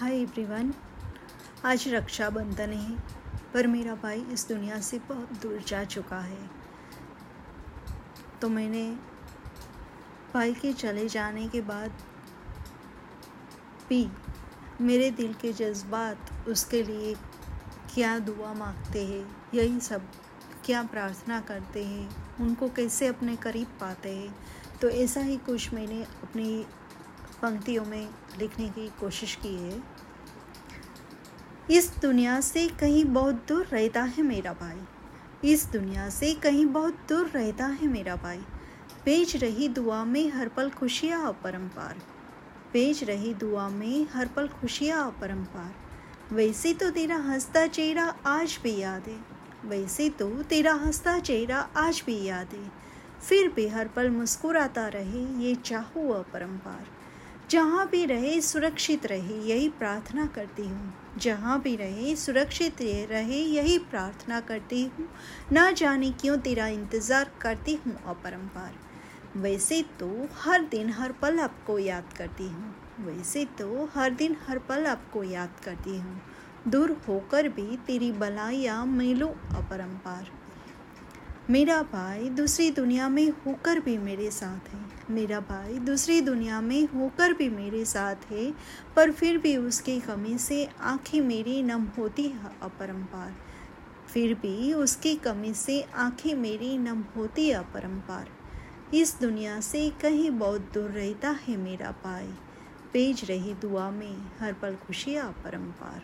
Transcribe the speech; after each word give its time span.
Hi 0.00 0.16
everyone, 0.16 0.72
आज 1.64 1.84
रक्षाबंधन 1.88 2.72
है 2.72 2.98
पर 3.54 3.66
मेरा 3.66 3.94
भाई 3.94 4.20
इस 4.32 4.46
दुनिया 4.48 4.78
से 4.80 4.98
बहुत 4.98 5.32
दूर 5.42 5.62
जा 5.68 5.82
चुका 5.84 6.18
है। 6.18 6.38
तो 8.40 8.48
मैंने 8.48 8.84
भाई 10.34 10.54
के 10.54 10.72
चले 10.72 11.08
जाने 11.08 11.48
के 11.48 11.60
बाद 11.60 11.90
भी 13.88 14.06
मेरे 14.80 15.10
दिल 15.10 15.34
के 15.34 15.52
जज्बात 15.52 16.48
उसके 16.48 16.82
लिए 16.82 17.14
क्या 17.94 18.18
दुआ 18.18 18.54
मांगते 18.54 19.04
हैं, 19.06 19.26
यही 19.54 19.80
सब 19.80 20.08
क्या 20.64 20.82
प्रार्थना 20.82 21.40
करते 21.40 21.84
हैं, 21.84 22.08
उनको 22.40 22.68
कैसे 22.68 23.06
अपने 23.06 23.36
करीब 23.36 23.76
पाते 23.80 24.16
हैं? 24.16 24.34
तो 24.80 24.88
ऐसा 24.88 25.20
ही 25.20 25.36
कुछ 25.36 25.72
मैंने 25.74 26.02
अपनी 26.02 26.66
पंक्तियों 27.42 27.84
में 27.84 28.08
लिखने 28.38 28.68
की 28.68 28.88
कोशिश 29.00 29.34
की 29.42 29.54
है। 29.54 29.82
इस 31.70 31.90
दुनिया 32.02 32.40
से 32.40 32.66
कहीं 32.80 33.04
बहुत 33.04 33.44
दूर 33.48 33.66
रहता 33.66 34.02
है 34.02 34.22
मेरा 34.22 34.52
भाई। 34.52 35.50
इस 35.52 35.66
दुनिया 35.66 36.08
से 36.10 36.32
कहीं 36.34 36.66
बहुत 36.66 36.98
दूर 37.08 37.26
रहता 37.26 37.66
है 37.66 37.86
मेरा 37.86 38.16
भाई। 38.16 38.38
बेच 39.04 39.36
रही 39.36 39.68
दुआ 39.68 40.04
में 40.04 40.30
हर 40.32 40.48
पल 40.48 40.70
खुशियाँ 40.70 41.26
अपरम्पार 41.28 41.96
बेच 42.72 43.02
रही 43.04 43.34
दुआ 43.34 43.68
में 43.68 44.06
हर 44.12 44.26
पल 44.26 44.48
खुशियाँ 44.50 45.06
अपरम्पार 45.06 46.34
वैसे 46.34 46.72
तो 46.74 46.90
तेरा 46.90 47.16
हंसता 47.16 47.66
चेहरा 47.66 48.04
आज 48.26 48.58
भी 48.62 48.76
याद 48.76 49.08
है। 49.08 49.18
वैसे 49.64 50.08
तो 50.10 50.28
तेरा 50.42 50.72
हंसता 50.74 51.18
चेहरा 51.18 51.60
आज 51.76 52.02
भी 52.06 52.22
याद 52.24 52.54
है। 52.54 52.70
फिर 53.20 53.48
भी 53.48 53.66
हर 53.68 53.88
पल 53.88 54.10
मुस्कुराता 54.10 54.86
रहे, 54.88 55.24
ये 55.44 55.54
चाहू 55.54 56.08
अपरम्पार 56.12 56.86
जहाँ 57.50 57.86
भी 57.88 58.04
रहे, 58.06 58.40
सुरक्षित 58.40 59.06
रहे, 59.06 59.38
यही 59.42 59.68
प्रार्थना 59.68 60.26
करती 60.26 60.62
हूँ। 60.62 61.18
जहाँ 61.18 61.60
भी 61.62 61.74
रहे, 61.76 62.14
सुरक्षित 62.16 62.82
रहे 63.10 63.38
यही 63.38 63.78
प्रार्थना 63.90 64.40
करती 64.40 64.82
हूँ। 64.84 65.08
ना 65.52 65.70
जाने 65.70 66.10
क्यों 66.10 66.36
तेरा 66.38 66.66
इंतज़ार 66.66 67.30
करती 67.40 67.74
हूँ 67.86 67.96
अपरम्पार 68.06 68.74
वैसे 69.36 69.82
तो 70.00 70.28
हर 70.34 70.64
दिन 70.64 70.90
हर 70.90 71.12
पल 71.12 71.38
आपको 71.40 71.78
याद 71.78 72.12
करती 72.16 72.48
हूँ। 72.48 72.74
वैसे 73.06 73.44
तो 73.58 73.88
हर 73.94 74.10
दिन 74.10 74.36
हर 74.48 74.58
पल 74.58 74.86
आपको 74.86 75.22
याद 75.24 75.60
करती 75.64 75.96
हूँ। 75.98 76.20
दूर 76.68 76.90
होकर 77.08 77.48
भी 77.48 77.76
तेरी 77.86 78.12
बलाइयाँ 78.12 78.84
मिलो 78.86 79.28
अपरम्पार 79.56 80.30
मेरा 81.50 81.82
भाई 81.82 82.28
दूसरी 82.28 82.70
दुनिया 82.70 83.08
में 83.08 83.28
होकर 83.46 83.78
भी 83.80 83.96
मेरे 83.98 84.30
साथ 84.30 84.68
है। 84.68 84.80
मेरा 85.10 85.38
भाई 85.40 85.78
दूसरी 85.78 86.20
दुनिया 86.20 86.60
में 86.60 86.88
होकर 86.88 87.32
भी 87.32 87.48
मेरे 87.48 87.84
साथ 87.84 88.30
है, 88.30 88.52
पर 88.96 89.10
फिर 89.10 89.38
भी 89.38 89.56
उसकी 89.56 89.98
कमी 90.00 90.36
से 90.38 90.68
आँखें 90.80 91.20
मेरी 91.20 91.62
नम 91.62 91.86
होती 91.98 92.24
है 92.24 92.50
अपरम्पार 92.62 93.34
फिर 94.08 94.34
भी 94.34 94.72
उसकी 94.74 95.14
कमी 95.16 95.54
से 95.54 95.80
आँखें 95.96 96.34
मेरी 96.34 96.76
नम 96.78 97.04
होती 97.16 97.48
है 97.48 97.54
अपरम्पार 97.54 98.28
इस 98.94 99.20
दुनिया 99.20 99.60
से 99.60 99.88
कहीं 100.02 100.30
बहुत 100.30 100.70
दूर 100.74 100.90
रहता 100.90 101.30
है 101.48 101.56
मेरा 101.56 101.90
भाई। 102.04 102.28
पेज 102.92 103.24
रही 103.24 103.54
दुआ 103.54 103.90
में 103.90 104.16
हर 104.40 104.52
पल 104.52 104.76
खुशियाँ 104.86 105.28
अपरम्पार 105.28 106.02